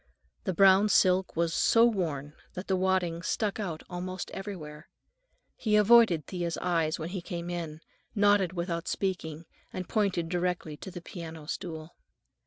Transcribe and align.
The 0.45 0.53
brown 0.55 0.89
silk 0.89 1.35
was 1.35 1.53
so 1.53 1.85
worn 1.85 2.33
that 2.55 2.65
the 2.67 2.75
wadding 2.75 3.21
stuck 3.21 3.59
out 3.59 3.83
almost 3.87 4.31
everywhere. 4.31 4.89
He 5.55 5.75
avoided 5.75 6.25
Thea's 6.25 6.57
eyes 6.57 6.97
when 6.97 7.09
he 7.09 7.21
came 7.21 7.51
in, 7.51 7.81
nodded 8.15 8.51
without 8.53 8.87
speaking, 8.87 9.45
and 9.71 9.87
pointed 9.87 10.27
directly 10.27 10.75
to 10.77 10.89
the 10.89 11.01
piano 11.03 11.45
stool. 11.45 11.93